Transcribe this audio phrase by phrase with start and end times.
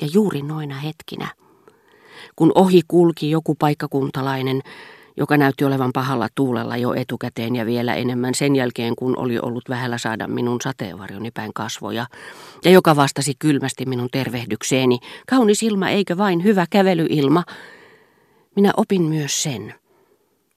[0.00, 1.28] Ja juuri noina hetkinä,
[2.36, 4.62] kun ohi kulki joku paikkakuntalainen,
[5.16, 9.68] joka näytti olevan pahalla tuulella jo etukäteen ja vielä enemmän sen jälkeen, kun oli ollut
[9.68, 12.06] vähällä saada minun sateenvarjoni päin kasvoja,
[12.64, 17.44] ja joka vastasi kylmästi minun tervehdykseeni, kaunis ilma eikö vain hyvä kävelyilma.
[18.56, 19.74] Minä opin myös sen,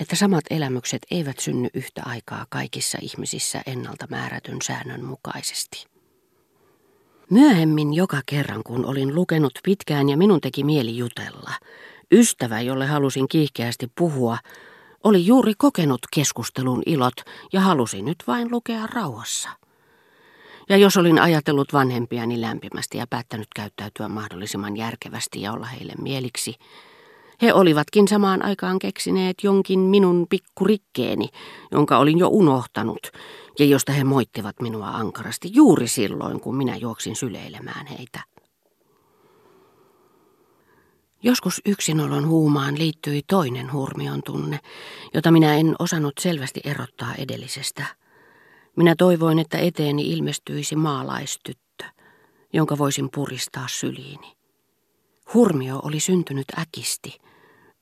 [0.00, 5.93] että samat elämykset eivät synny yhtä aikaa kaikissa ihmisissä ennalta määrätyn säännön mukaisesti.
[7.30, 11.50] Myöhemmin joka kerran, kun olin lukenut pitkään ja minun teki mieli jutella,
[12.12, 14.38] ystävä, jolle halusin kiihkeästi puhua,
[15.04, 17.14] oli juuri kokenut keskustelun ilot
[17.52, 19.48] ja halusi nyt vain lukea rauhassa.
[20.68, 26.54] Ja jos olin ajatellut vanhempiani lämpimästi ja päättänyt käyttäytyä mahdollisimman järkevästi ja olla heille mieliksi,
[27.42, 31.28] he olivatkin samaan aikaan keksineet jonkin minun pikkurikkeeni,
[31.72, 33.10] jonka olin jo unohtanut,
[33.58, 38.20] ja josta he moittivat minua ankarasti juuri silloin, kun minä juoksin syleilemään heitä.
[41.22, 44.60] Joskus yksinolon huumaan liittyi toinen hurmion tunne,
[45.14, 47.86] jota minä en osannut selvästi erottaa edellisestä.
[48.76, 51.84] Minä toivoin, että eteeni ilmestyisi maalaistyttö,
[52.52, 54.36] jonka voisin puristaa syliini.
[55.34, 57.18] Hurmio oli syntynyt äkisti,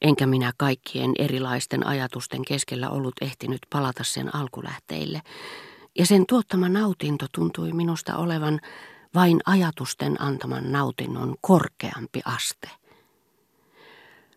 [0.02, 5.22] enkä minä kaikkien erilaisten ajatusten keskellä ollut ehtinyt palata sen alkulähteille,
[5.98, 8.60] ja sen tuottama nautinto tuntui minusta olevan
[9.14, 12.70] vain ajatusten antaman nautinnon korkeampi aste.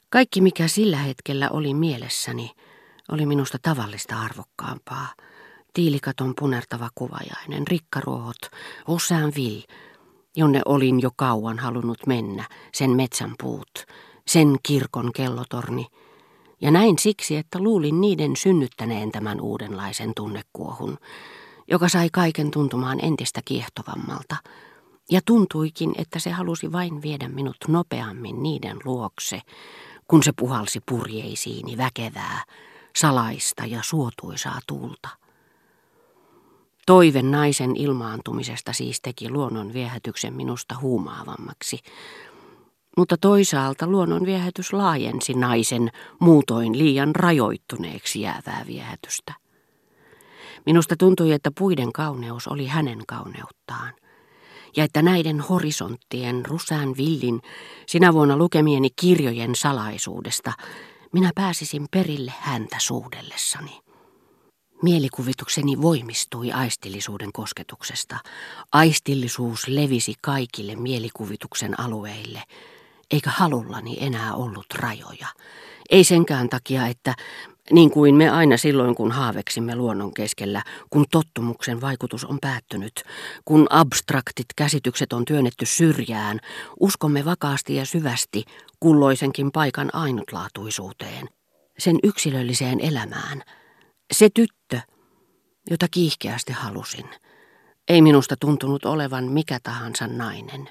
[0.10, 2.52] Kaikki, mikä sillä hetkellä oli mielessäni,
[3.12, 5.14] oli minusta tavallista arvokkaampaa.
[5.74, 8.38] Tiilikaton punertava kuvajainen, rikkaruohot,
[8.88, 9.64] Osainville,
[10.36, 13.86] jonne olin jo kauan halunnut mennä, sen metsän puut,
[14.28, 15.88] sen kirkon kellotorni,
[16.62, 20.98] ja näin siksi, että luulin niiden synnyttäneen tämän uudenlaisen tunnekuohun,
[21.68, 24.36] joka sai kaiken tuntumaan entistä kiehtovammalta,
[25.12, 29.42] ja tuntuikin, että se halusi vain viedä minut nopeammin niiden luokse,
[30.08, 32.44] kun se puhalsi purjeisiini väkevää,
[32.96, 35.10] salaista ja suotuisaa tuulta.
[36.86, 41.80] Toive naisen ilmaantumisesta siis teki luonnon viehätyksen minusta huumaavammaksi,
[42.98, 49.34] mutta toisaalta luonnon viehätys laajensi naisen muutoin liian rajoittuneeksi jäävää viehätystä.
[50.66, 53.94] Minusta tuntui, että puiden kauneus oli hänen kauneuttaan
[54.78, 57.42] ja että näiden horisonttien rusään villin
[57.88, 60.54] sinä vuonna lukemieni kirjojen salaisuudesta
[61.14, 63.85] minä pääsisin perille häntä suudellessani.
[64.82, 68.18] Mielikuvitukseni voimistui aistillisuuden kosketuksesta.
[68.72, 72.44] Aistillisuus levisi kaikille mielikuvituksen alueille,
[73.12, 75.28] eikä halullani enää ollut rajoja.
[75.90, 77.16] Ei senkään takia, että
[77.72, 83.04] niin kuin me aina silloin, kun haaveksimme luonnon keskellä, kun tottumuksen vaikutus on päättynyt,
[83.46, 86.40] kun abstraktit käsitykset on työnnetty syrjään,
[86.80, 88.44] uskomme vakaasti ja syvästi
[88.80, 91.30] kulloisenkin paikan ainutlaatuisuuteen,
[91.78, 93.44] sen yksilölliseen elämään.
[94.14, 94.80] Se tyttö,
[95.70, 97.06] jota kiihkeästi halusin,
[97.88, 100.70] ei minusta tuntunut olevan mikä tahansa nainen,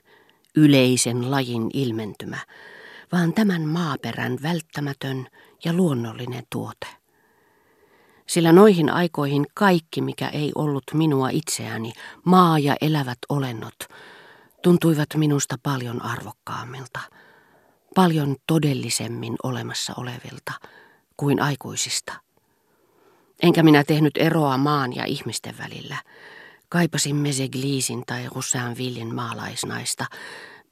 [0.56, 2.38] yleisen lajin ilmentymä,
[3.12, 5.26] vaan tämän maaperän välttämätön
[5.64, 6.86] ja luonnollinen tuote.
[8.26, 11.92] Sillä noihin aikoihin kaikki, mikä ei ollut minua itseäni,
[12.24, 13.74] maa ja elävät olennot,
[14.62, 17.00] tuntuivat minusta paljon arvokkaammilta,
[17.94, 20.52] paljon todellisemmin olemassa olevilta
[21.16, 22.23] kuin aikuisista.
[23.42, 25.96] Enkä minä tehnyt eroa maan ja ihmisten välillä.
[26.68, 30.06] Kaipasin Mesegliisin tai Roussainvillin maalaisnaista,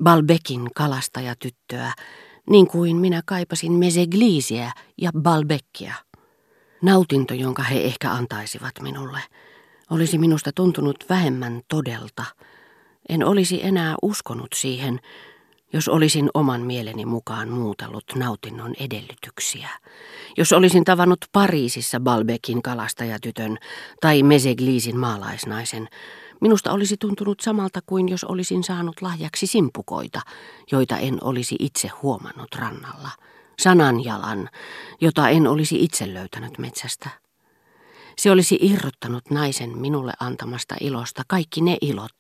[0.02, 1.92] Balbekin kalastajatyttöä,
[2.50, 5.94] niin kuin minä kaipasin Mesegliisiä ja Balbekkia.
[6.82, 9.20] Nautinto, jonka he ehkä antaisivat minulle,
[9.90, 12.24] olisi minusta tuntunut vähemmän todelta.
[13.08, 15.00] En olisi enää uskonut siihen,
[15.72, 19.68] jos olisin oman mieleni mukaan muutellut nautinnon edellytyksiä.
[20.36, 23.58] Jos olisin tavannut Pariisissa Balbekin kalastajatytön
[24.00, 25.88] tai Mesegliisin maalaisnaisen,
[26.42, 30.20] Minusta olisi tuntunut samalta kuin jos olisin saanut lahjaksi simpukoita,
[30.72, 33.10] joita en olisi itse huomannut rannalla.
[33.58, 34.50] Sananjalan,
[35.00, 37.10] jota en olisi itse löytänyt metsästä.
[38.18, 42.18] Se olisi irrottanut naisen minulle antamasta ilosta kaikki ne ilot,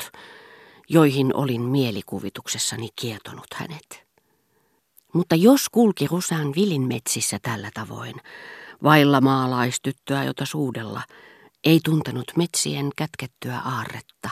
[0.88, 4.06] joihin olin mielikuvituksessani kietonut hänet.
[5.14, 8.14] Mutta jos kulki Rusan vilin metsissä tällä tavoin,
[8.82, 11.02] vailla maalaistyttöä, jota suudella,
[11.64, 14.30] ei tuntenut metsien kätkettyä aarretta,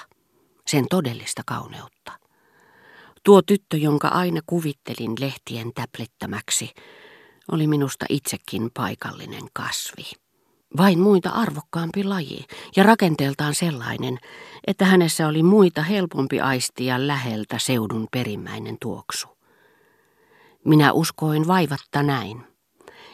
[0.67, 2.12] sen todellista kauneutta.
[3.25, 6.70] Tuo tyttö, jonka aina kuvittelin lehtien täplittämäksi,
[7.52, 10.11] oli minusta itsekin paikallinen kasvi.
[10.76, 12.44] Vain muita arvokkaampi laji
[12.76, 14.19] ja rakenteeltaan sellainen,
[14.67, 19.28] että hänessä oli muita helpompi aistia läheltä seudun perimmäinen tuoksu.
[20.64, 22.43] Minä uskoin vaivatta näin.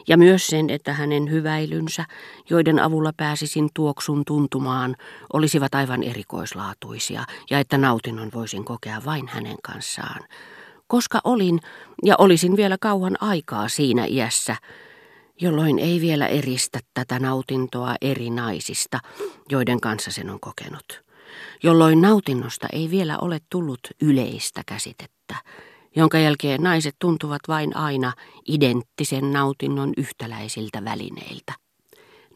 [0.08, 2.04] Ja myös sen, että hänen hyväilynsä,
[2.50, 4.96] joiden avulla pääsisin tuoksun tuntumaan,
[5.32, 10.24] olisivat aivan erikoislaatuisia ja että nautinnon voisin kokea vain hänen kanssaan.
[10.86, 11.60] Koska olin
[12.04, 14.56] ja olisin vielä kauan aikaa siinä iässä,
[15.40, 18.98] jolloin ei vielä eristä tätä nautintoa eri naisista,
[19.50, 21.02] joiden kanssa sen on kokenut.
[21.62, 25.34] Jolloin nautinnosta ei vielä ole tullut yleistä käsitettä,
[25.96, 28.12] jonka jälkeen naiset tuntuvat vain aina
[28.48, 31.52] identtisen nautinnon yhtäläisiltä välineiltä.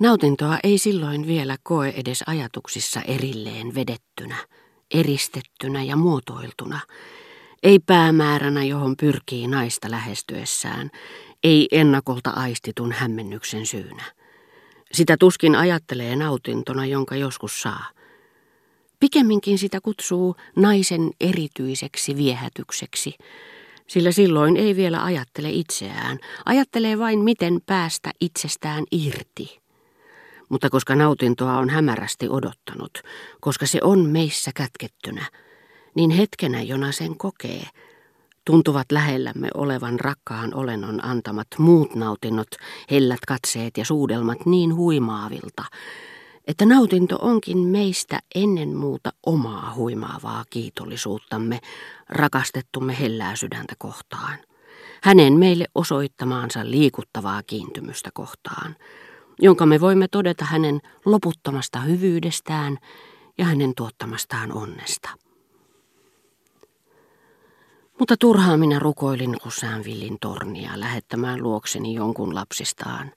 [0.01, 4.37] Nautintoa ei silloin vielä koe edes ajatuksissa erilleen vedettynä,
[4.95, 6.81] eristettynä ja muotoiltuna,
[7.63, 10.91] ei päämääränä, johon pyrkii naista lähestyessään,
[11.45, 14.05] ei ennakolta aistitun hämmennyksen syynä.
[14.93, 17.89] Sitä tuskin ajattelee nautintona, jonka joskus saa.
[19.01, 23.15] Pikemminkin sitä kutsuu naisen erityiseksi viehätykseksi,
[23.87, 29.61] sillä silloin ei vielä ajattele itseään, ajattelee vain miten päästä itsestään irti.
[30.49, 33.03] Mutta koska nautintoa on hämärästi odottanut,
[33.41, 35.27] koska se on meissä kätkettynä,
[35.95, 37.63] niin hetkenä, jona sen kokee,
[38.51, 42.49] tuntuvat lähellämme olevan rakkaan olennon antamat muut nautinnot,
[42.91, 45.65] hellät katseet ja suudelmat niin huimaavilta,
[46.47, 51.61] että nautinto onkin meistä ennen muuta omaa huimaavaa kiitollisuuttamme,
[52.09, 54.39] rakastettumme hellää sydäntä kohtaan.
[55.03, 58.77] Hänen meille osoittamaansa liikuttavaa kiintymystä kohtaan,
[59.41, 62.79] jonka me voimme todeta hänen loputtomasta hyvyydestään
[63.39, 65.30] ja hänen tuottamastaan onnesta.
[68.01, 73.13] Mutta turhaan minä rukoilin Kusäänvillin tornia lähettämään luokseni jonkun lapsistaan.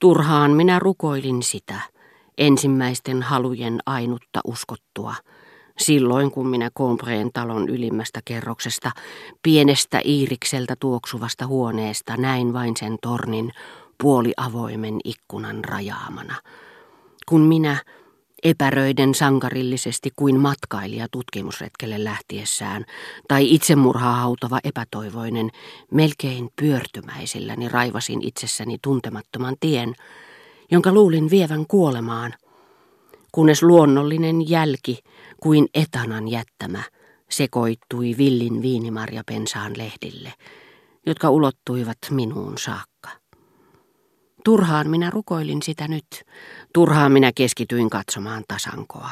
[0.00, 1.80] Turhaan minä rukoilin sitä,
[2.38, 5.14] ensimmäisten halujen ainutta uskottua,
[5.78, 8.90] silloin kun minä Kompreen talon ylimmästä kerroksesta,
[9.42, 13.52] pienestä iirikseltä tuoksuvasta huoneesta näin vain sen tornin
[14.02, 16.34] puoliavoimen ikkunan rajaamana.
[17.28, 17.76] Kun minä,
[18.42, 22.84] epäröiden sankarillisesti kuin matkailija tutkimusretkelle lähtiessään,
[23.28, 25.50] tai itsemurhaa hautava epätoivoinen,
[25.90, 29.94] melkein pyörtymäisilläni raivasin itsessäni tuntemattoman tien,
[30.70, 32.34] jonka luulin vievän kuolemaan,
[33.32, 34.98] kunnes luonnollinen jälki
[35.40, 36.82] kuin etanan jättämä
[37.30, 40.32] sekoittui villin viinimarjapensaan lehdille,
[41.06, 43.17] jotka ulottuivat minuun saakka.
[44.48, 46.06] Turhaan minä rukoilin sitä nyt,
[46.74, 49.10] turhaan minä keskityin katsomaan tasankoa,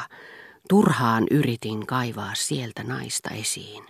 [0.69, 3.83] turhaan yritin kaivaa sieltä naista esiin.